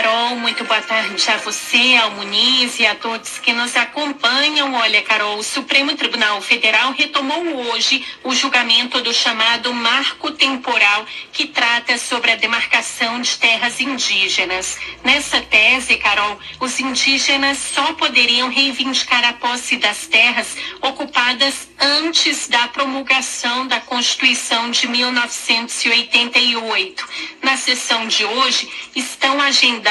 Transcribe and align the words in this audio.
Carol, 0.00 0.36
muito 0.36 0.64
boa 0.64 0.80
tarde 0.80 1.30
a 1.30 1.36
você, 1.36 1.94
ao 1.96 2.12
Muniz 2.12 2.78
e 2.78 2.86
a 2.86 2.94
todos 2.94 3.38
que 3.38 3.52
nos 3.52 3.76
acompanham. 3.76 4.72
Olha, 4.72 5.02
Carol, 5.02 5.36
o 5.36 5.42
Supremo 5.42 5.94
Tribunal 5.94 6.40
Federal 6.40 6.92
retomou 6.92 7.68
hoje 7.68 8.02
o 8.24 8.34
julgamento 8.34 9.02
do 9.02 9.12
chamado 9.12 9.74
Marco 9.74 10.30
Temporal, 10.30 11.04
que 11.34 11.48
trata 11.48 11.98
sobre 11.98 12.30
a 12.30 12.36
demarcação 12.36 13.20
de 13.20 13.36
terras 13.36 13.78
indígenas. 13.78 14.78
Nessa 15.04 15.42
tese, 15.42 15.98
Carol, 15.98 16.38
os 16.60 16.80
indígenas 16.80 17.58
só 17.58 17.92
poderiam 17.92 18.48
reivindicar 18.48 19.22
a 19.22 19.34
posse 19.34 19.76
das 19.76 20.06
terras 20.06 20.56
ocupadas 20.80 21.68
antes 21.78 22.48
da 22.48 22.68
promulgação 22.68 23.66
da 23.66 23.80
Constituição 23.80 24.70
de 24.70 24.88
1988. 24.88 27.06
Na 27.42 27.58
sessão 27.58 28.06
de 28.06 28.24
hoje, 28.24 28.66
estão 28.96 29.38
agendadas 29.38 29.89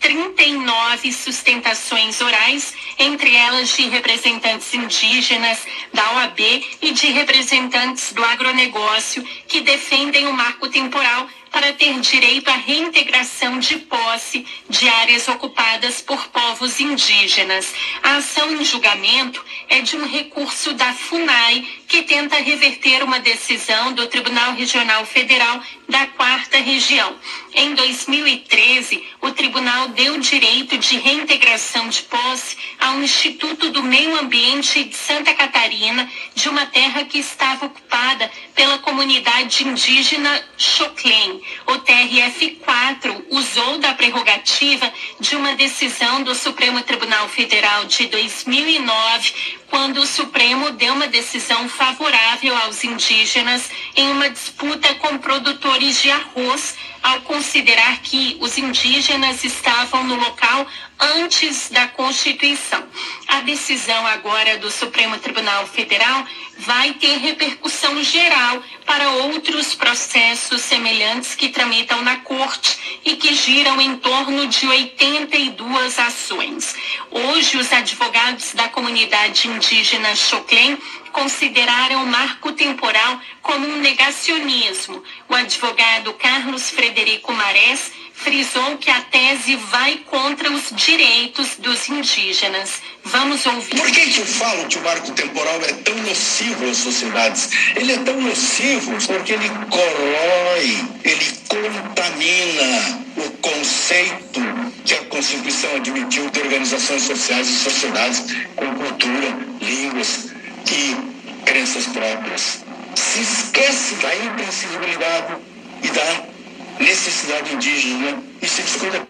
39 0.00 1.12
sustentações 1.12 2.20
orais, 2.20 2.74
entre 2.98 3.34
elas 3.34 3.68
de 3.76 3.88
representantes 3.88 4.72
indígenas, 4.74 5.64
da 5.92 6.12
OAB 6.14 6.40
e 6.82 6.92
de 6.92 7.06
representantes 7.08 8.12
do 8.12 8.24
agronegócio, 8.24 9.22
que 9.46 9.60
defendem 9.60 10.26
o 10.26 10.32
marco 10.32 10.68
temporal 10.68 11.28
para 11.50 11.72
ter 11.72 11.98
direito 12.00 12.48
à 12.48 12.54
reintegração 12.54 13.58
de 13.58 13.76
posse 13.78 14.46
de 14.68 14.88
áreas 14.88 15.28
ocupadas 15.28 16.00
por 16.00 16.28
povos 16.28 16.80
indígenas. 16.80 17.72
A 18.02 18.16
ação 18.16 18.50
em 18.52 18.64
julgamento 18.64 19.44
é 19.68 19.80
de 19.80 19.96
um 19.96 20.06
recurso 20.06 20.72
da 20.74 20.92
FUNAI 20.92 21.66
que 21.88 22.02
tenta 22.02 22.36
reverter 22.36 23.02
uma 23.02 23.18
decisão 23.18 23.92
do 23.92 24.06
Tribunal 24.06 24.54
Regional 24.54 25.04
Federal 25.06 25.62
da 25.88 26.06
Quarta 26.06 26.58
Região. 26.58 27.16
Em 27.54 27.74
2013, 27.74 29.04
o 29.22 29.30
tribunal 29.30 29.88
deu 29.88 30.18
direito 30.18 30.76
de 30.76 30.98
reintegração 30.98 31.88
de 31.88 32.02
posse 32.02 32.56
ao 32.78 33.02
Instituto 33.02 33.70
do 33.70 33.82
Meio 33.82 34.18
Ambiente 34.20 34.84
de 34.84 34.94
Santa 34.94 35.34
Catarina 35.34 36.08
de 36.34 36.48
uma 36.48 36.66
terra 36.66 37.04
que 37.04 37.18
estava 37.18 37.66
ocupada 37.66 38.30
pela 38.54 38.78
comunidade 38.78 39.66
indígena 39.66 40.44
Choclen. 40.56 41.37
O 41.66 41.72
TRF4 41.78 43.24
usou 43.30 43.78
da 43.78 43.94
prerrogativa 43.94 44.92
de 45.20 45.36
uma 45.36 45.54
decisão 45.54 46.22
do 46.22 46.34
Supremo 46.34 46.82
Tribunal 46.82 47.28
Federal 47.28 47.84
de 47.84 48.06
2009, 48.06 49.32
quando 49.68 49.98
o 49.98 50.06
Supremo 50.06 50.70
deu 50.70 50.94
uma 50.94 51.06
decisão 51.06 51.68
favorável 51.68 52.56
aos 52.56 52.84
indígenas 52.84 53.70
em 53.94 54.10
uma 54.10 54.30
disputa 54.30 54.94
com 54.96 55.18
produtores 55.18 56.00
de 56.00 56.10
arroz, 56.10 56.76
ao 57.02 57.20
considerar 57.20 57.98
que 58.02 58.36
os 58.40 58.58
indígenas 58.58 59.44
estavam 59.44 60.04
no 60.04 60.16
local 60.16 60.66
antes 60.98 61.70
da 61.70 61.86
Constituição. 61.88 62.82
A 63.28 63.40
decisão 63.40 64.06
agora 64.06 64.58
do 64.58 64.70
Supremo 64.70 65.16
Tribunal 65.18 65.66
Federal 65.66 66.26
vai 66.58 66.92
ter 66.94 67.18
repercussão 67.18 68.02
geral 68.02 68.62
para 68.88 69.10
outros 69.10 69.74
processos 69.74 70.62
semelhantes 70.62 71.34
que 71.34 71.50
tramitam 71.50 72.00
na 72.00 72.16
Corte 72.20 73.00
e 73.04 73.16
que 73.16 73.34
giram 73.34 73.78
em 73.78 73.98
torno 73.98 74.46
de 74.46 74.66
82 74.66 75.98
ações. 75.98 76.74
Hoje, 77.10 77.58
os 77.58 77.70
advogados 77.70 78.54
da 78.54 78.70
comunidade 78.70 79.46
indígena 79.46 80.16
Choclen 80.16 80.78
consideraram 81.12 82.02
o 82.02 82.06
marco 82.06 82.52
temporal 82.52 83.20
como 83.42 83.68
um 83.68 83.76
negacionismo. 83.76 85.04
O 85.28 85.34
advogado 85.34 86.14
Carlos 86.14 86.70
Frederico 86.70 87.30
Marés 87.34 87.92
frisou 88.14 88.78
que 88.78 88.90
a 88.90 89.02
tese 89.02 89.54
vai 89.56 89.98
contra 90.06 90.50
os 90.50 90.70
direitos 90.74 91.56
dos 91.56 91.88
indígenas. 91.90 92.82
Vamos 93.04 93.46
ouvir. 93.46 93.76
Por 93.76 93.90
que, 93.90 94.06
que 94.06 94.20
eu 94.20 94.26
falo 94.26 94.66
que 94.66 94.78
o 94.78 94.82
marco 94.82 95.10
temporal 95.12 95.60
é 95.62 95.72
tão 95.84 95.94
nocivo 95.96 96.68
às 96.68 96.76
sociedades? 96.76 97.48
Ele 97.76 97.92
é 97.92 97.98
tão 97.98 98.20
nocivo 98.20 98.92
porque 99.06 99.32
ele 99.32 99.48
corrói, 99.70 100.84
ele 101.04 101.38
contamina 101.48 103.06
o 103.16 103.30
conceito 103.40 104.40
que 104.84 104.94
a 104.94 105.04
Constituição 105.04 105.76
admitiu 105.76 106.28
de 106.30 106.40
organizações 106.40 107.02
sociais 107.02 107.48
e 107.48 107.58
sociedades 107.58 108.24
com 108.56 108.74
cultura, 108.74 109.38
línguas 109.60 110.28
e 110.70 110.96
crenças 111.44 111.86
próprias. 111.86 112.64
Se 112.94 113.20
esquece 113.20 113.94
da 113.96 114.14
imprescindibilidade 114.16 115.36
e 115.82 115.88
da 115.88 116.84
necessidade 116.84 117.54
indígena 117.54 118.22
e 118.40 118.48
se 118.48 118.62
discute 118.62 119.00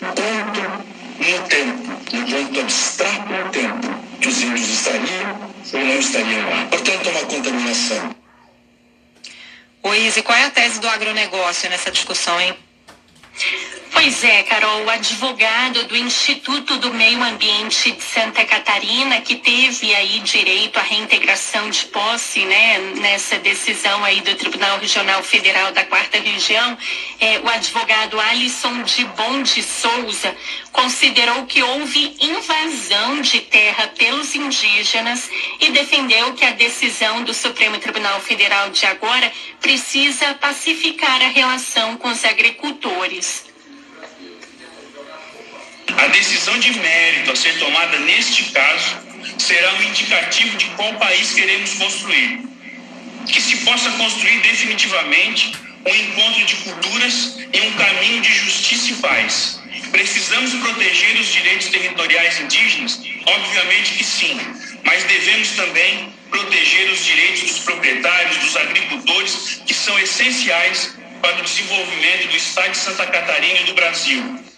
quanto 0.00 0.87
no 1.28 1.48
tempo, 1.48 2.16
no 2.16 2.26
ponto 2.26 2.60
abstrato 2.60 3.32
no 3.32 3.50
tempo, 3.50 3.88
que 4.20 4.28
os 4.28 4.42
índios 4.42 4.68
estariam 4.68 5.50
ou 5.72 5.84
não 5.84 5.98
estariam 5.98 6.48
lá. 6.48 6.66
Portanto, 6.70 7.06
é 7.06 7.10
uma 7.10 7.20
contaminação. 7.26 8.16
Oi, 9.82 10.12
e 10.16 10.22
qual 10.22 10.38
é 10.38 10.44
a 10.44 10.50
tese 10.50 10.80
do 10.80 10.88
agronegócio 10.88 11.68
nessa 11.70 11.90
discussão, 11.90 12.40
hein? 12.40 12.56
Pois 14.00 14.22
é, 14.22 14.44
Carol, 14.44 14.84
o 14.84 14.90
advogado 14.90 15.82
do 15.88 15.96
Instituto 15.96 16.76
do 16.76 16.94
Meio 16.94 17.20
Ambiente 17.20 17.90
de 17.90 18.00
Santa 18.00 18.44
Catarina, 18.44 19.20
que 19.20 19.34
teve 19.34 19.92
aí 19.92 20.20
direito 20.20 20.78
à 20.78 20.82
reintegração 20.82 21.68
de 21.68 21.84
posse, 21.86 22.44
né, 22.44 22.78
nessa 23.00 23.40
decisão 23.40 24.04
aí 24.04 24.20
do 24.20 24.36
Tribunal 24.36 24.78
Regional 24.78 25.20
Federal 25.24 25.72
da 25.72 25.84
Quarta 25.84 26.16
Região, 26.16 26.78
é, 27.18 27.40
o 27.40 27.48
advogado 27.48 28.20
Alisson 28.20 28.84
de 28.84 29.04
Bom 29.04 29.42
de 29.42 29.64
Souza 29.64 30.32
considerou 30.70 31.44
que 31.46 31.60
houve 31.60 32.16
invasão 32.20 33.20
de 33.20 33.40
terra 33.40 33.88
pelos 33.98 34.32
indígenas 34.32 35.28
e 35.58 35.72
defendeu 35.72 36.34
que 36.34 36.44
a 36.44 36.52
decisão 36.52 37.24
do 37.24 37.34
Supremo 37.34 37.78
Tribunal 37.78 38.20
Federal 38.20 38.70
de 38.70 38.86
agora 38.86 39.32
precisa 39.60 40.34
pacificar 40.34 41.20
a 41.20 41.30
relação 41.30 41.96
com 41.96 42.08
os 42.08 42.24
agricultores. 42.24 43.48
A 45.98 46.06
decisão 46.06 46.56
de 46.60 46.72
mérito 46.78 47.32
a 47.32 47.36
ser 47.36 47.58
tomada 47.58 47.98
neste 47.98 48.44
caso 48.52 48.96
será 49.36 49.74
um 49.74 49.82
indicativo 49.82 50.56
de 50.56 50.66
qual 50.76 50.94
país 50.94 51.32
queremos 51.32 51.74
construir. 51.74 52.40
Que 53.26 53.40
se 53.40 53.56
possa 53.58 53.90
construir 53.90 54.40
definitivamente 54.40 55.52
um 55.84 55.94
encontro 55.94 56.44
de 56.44 56.54
culturas 56.56 57.38
em 57.52 57.68
um 57.68 57.72
caminho 57.72 58.20
de 58.22 58.32
justiça 58.32 58.92
e 58.92 58.94
paz. 58.96 59.60
Precisamos 59.90 60.54
proteger 60.54 61.18
os 61.18 61.32
direitos 61.32 61.68
territoriais 61.68 62.40
indígenas? 62.40 63.00
Obviamente 63.26 63.94
que 63.94 64.04
sim, 64.04 64.40
mas 64.84 65.02
devemos 65.02 65.50
também 65.50 66.12
proteger 66.30 66.90
os 66.90 67.04
direitos 67.04 67.40
dos 67.42 67.58
proprietários, 67.60 68.36
dos 68.36 68.56
agricultores, 68.56 69.62
que 69.66 69.74
são 69.74 69.98
essenciais 69.98 70.94
para 71.20 71.40
o 71.40 71.42
desenvolvimento 71.42 72.28
do 72.28 72.36
Estado 72.36 72.70
de 72.70 72.76
Santa 72.76 73.06
Catarina 73.06 73.60
e 73.60 73.64
do 73.64 73.74
Brasil. 73.74 74.48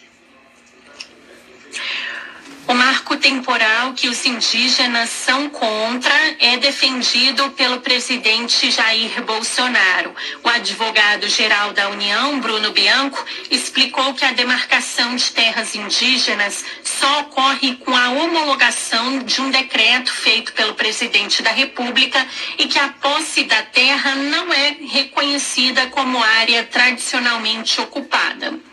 O 2.71 2.75
marco 2.75 3.17
temporal 3.31 3.93
que 3.93 4.09
os 4.09 4.27
indígenas 4.27 5.09
são 5.09 5.49
contra 5.51 6.13
é 6.41 6.57
defendido 6.57 7.49
pelo 7.51 7.81
presidente 7.81 8.73
Jair 8.73 9.23
Bolsonaro. 9.23 10.13
O 10.43 10.49
advogado-geral 10.49 11.73
da 11.73 11.91
União, 11.91 12.41
Bruno 12.41 12.73
Bianco, 12.73 13.25
explicou 13.49 14.15
que 14.15 14.25
a 14.25 14.33
demarcação 14.33 15.15
de 15.15 15.31
terras 15.31 15.77
indígenas 15.77 16.65
só 16.83 17.21
ocorre 17.21 17.77
com 17.77 17.95
a 17.95 18.11
homologação 18.11 19.21
de 19.21 19.41
um 19.41 19.49
decreto 19.49 20.13
feito 20.13 20.53
pelo 20.53 20.75
presidente 20.75 21.41
da 21.41 21.53
República 21.53 22.27
e 22.59 22.67
que 22.67 22.81
a 22.81 22.89
posse 22.89 23.45
da 23.45 23.63
terra 23.63 24.17
não 24.17 24.53
é 24.53 24.77
reconhecida 24.89 25.87
como 25.87 26.21
área 26.21 26.65
tradicionalmente 26.65 27.81
ocupada. 27.81 28.70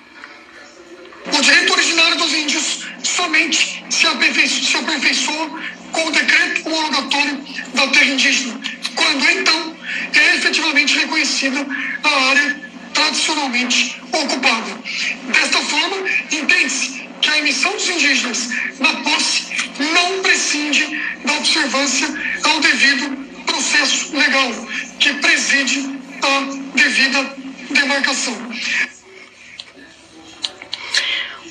O 1.34 1.42
direito 1.42 1.74
originário 1.74 2.18
dos 2.18 2.34
índios 2.34 2.88
somente 3.04 3.84
se 3.90 4.08
aperfeiçoa, 4.08 4.64
se 4.64 4.78
aperfeiçoa 4.78 5.62
com 5.92 6.08
o 6.08 6.12
decreto 6.12 6.68
homologatório 6.68 7.46
da 7.74 7.88
terra 7.88 8.06
indígena, 8.06 8.60
quando 8.96 9.30
então 9.30 9.78
é 10.14 10.36
efetivamente 10.36 10.98
reconhecida 10.98 11.66
a 12.04 12.30
área 12.30 12.62
tradicionalmente 12.94 14.02
ocupada. 14.12 14.78
Desta 15.34 15.60
forma, 15.60 15.98
entende-se 16.32 17.08
que 17.22 17.30
a 17.30 17.38
emissão 17.40 17.72
dos 17.74 17.90
indígenas 17.90 18.50
na 18.80 18.94
posse 19.04 19.48
não 19.94 20.22
prescinde 20.22 21.02
da 21.24 21.34
observância 21.34 22.08
ao 22.44 22.60
devido 22.60 23.18
processo 23.46 24.16
legal 24.16 24.52
que 25.00 25.14
preside 25.14 26.00
a 26.22 26.76
devida 26.76 27.36
demarcação. 27.70 28.36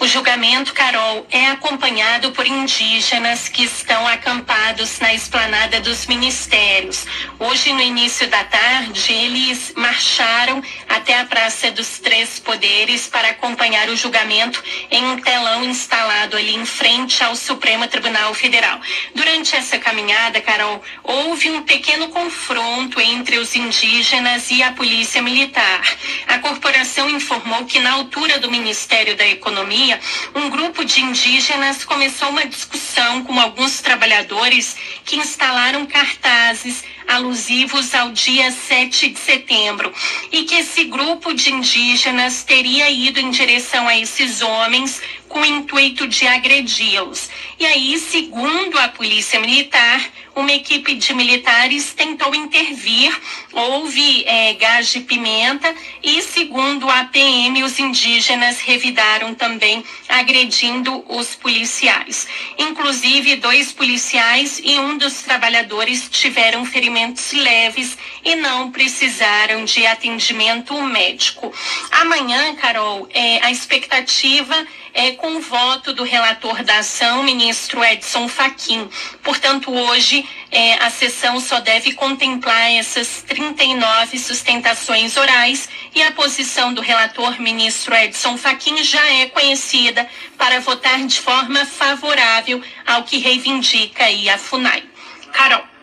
O 0.07 0.09
julgamento, 0.09 0.73
Carol, 0.73 1.27
é 1.33 1.47
acompanhado 1.49 2.31
por 2.31 2.47
indígenas 2.47 3.49
que 3.49 3.65
estão 3.65 4.07
acampados 4.07 5.01
na 5.01 5.13
esplanada 5.13 5.81
dos 5.81 6.07
ministérios. 6.07 7.05
Hoje, 7.41 7.73
no 7.73 7.81
início 7.81 8.29
da 8.29 8.45
tarde, 8.45 9.13
eles 9.13 9.73
marcharam 9.77 10.63
até 10.89 11.19
a 11.19 11.25
Praça 11.25 11.73
dos 11.73 11.99
Três 11.99 12.39
Poderes 12.39 13.09
para 13.09 13.31
acompanhar 13.31 13.89
o 13.89 13.97
julgamento 13.97 14.63
em 14.93 15.05
um 15.07 15.19
telão 15.19 15.65
instalado 15.65 16.37
ali 16.37 16.55
em 16.55 16.65
frente 16.65 17.25
ao 17.25 17.35
Supremo 17.35 17.89
Tribunal 17.89 18.33
Federal. 18.33 18.81
Durante 19.13 19.57
essa 19.57 19.77
caminhada, 19.77 20.41
Carol, 20.41 20.81
houve 21.03 21.51
um 21.51 21.63
pequeno 21.63 22.11
confronto 22.11 23.01
entre 23.01 23.39
os 23.39 23.57
indígenas 23.57 24.53
e 24.53 24.63
a 24.63 24.71
Polícia 24.71 25.21
Militar. 25.21 25.83
A 26.29 26.39
corporação 26.39 27.11
informou 27.11 27.65
que, 27.65 27.81
na 27.81 27.95
altura 27.95 28.39
do 28.39 28.49
Ministério 28.49 29.17
da 29.17 29.27
Economia, 29.27 29.96
um 30.35 30.49
grupo 30.51 30.85
de 30.85 31.01
indígenas 31.01 31.85
começou 31.85 32.29
uma 32.29 32.47
discussão 32.47 33.25
com 33.25 33.39
alguns 33.39 33.81
trabalhadores 33.81 34.77
que 35.05 35.17
instalaram 35.17 35.87
cartazes 35.87 36.85
alusivos 37.07 37.95
ao 37.95 38.11
dia 38.11 38.51
7 38.51 39.11
de 39.11 39.19
setembro 39.19 39.93
e 40.33 40.45
que 40.45 40.57
esse 40.57 40.85
grupo 40.85 41.33
de 41.33 41.53
indígenas 41.53 42.43
teria 42.43 42.91
ido 42.91 43.21
em 43.21 43.31
direção 43.31 43.87
a 43.87 43.97
esses 43.97 44.43
homens 44.43 45.01
com 45.29 45.41
o 45.41 45.45
intuito 45.45 46.07
de 46.07 46.27
agredi-los. 46.27 47.29
E 47.59 47.67
aí, 47.67 47.99
segundo 47.99 48.79
a 48.79 48.89
Polícia 48.89 49.41
Militar, 49.41 50.01
uma 50.37 50.53
equipe 50.53 50.95
de 50.95 51.15
militares 51.15 51.95
tentou 51.95 52.35
intervir, 52.35 53.11
houve 53.53 54.23
é, 54.27 54.53
gás 54.53 54.91
de 54.91 55.01
pimenta 55.01 55.75
e, 56.03 56.21
segundo 56.21 56.91
a 56.91 57.05
PM, 57.05 57.65
os 57.65 57.79
indígenas 57.79 58.61
revidaram 58.61 59.35
também, 59.35 59.83
agredindo 60.07 61.03
os 61.09 61.35
policiais. 61.35 62.29
Inclusive, 62.59 63.37
dois 63.37 63.73
policiais 63.73 64.61
e 64.63 64.79
um 64.79 64.99
dos 64.99 65.23
trabalhadores 65.23 66.07
tiveram 66.11 66.67
ferimentos 66.67 67.33
leves 67.33 67.97
e 68.23 68.35
não 68.35 68.71
precisaram 68.71 69.65
de 69.65 69.87
atendimento 69.87 70.75
médico. 70.83 71.51
Amanhã, 71.91 72.55
Carol, 72.57 73.09
é, 73.15 73.43
a 73.43 73.51
expectativa 73.51 74.67
é, 74.93 75.13
com 75.17 75.37
o 75.37 75.41
voto 75.41 75.93
do 75.93 76.05
relator 76.05 76.63
da 76.63 76.79
ação, 76.79 77.23
ministro 77.23 77.85
Edson 77.85 78.29
Fachin. 78.29 78.89
Portanto, 79.23 79.73
hoje 79.73 80.27
é, 80.51 80.75
a 80.75 80.91
sessão 80.91 81.41
só 81.41 81.61
deve 81.61 81.93
contemplar 81.95 82.73
essas 82.73 83.23
39 83.23 84.19
sustentações 84.19 85.17
orais 85.17 85.69
e 85.95 86.03
a 86.03 86.13
posição 86.13 86.73
do 86.73 86.81
relator, 86.81 87.41
ministro 87.41 87.95
Edson 87.95 88.37
Fachin, 88.37 88.83
já 88.83 89.05
é 89.13 89.27
conhecida 89.27 90.09
para 90.39 90.61
votar 90.61 91.05
de 91.07 91.21
forma 91.21 91.67
favorável 91.67 92.63
ao 92.87 93.03
que 93.03 93.19
reivindica 93.19 94.05
a 94.33 94.39
FUNAI. 94.39 94.85
Carol. 95.33 95.76